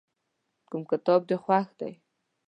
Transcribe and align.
کوم 0.69 0.81
کتاب 0.91 1.21
دې 1.29 1.37
خوښ 1.43 1.67
دی؟ 1.79 1.91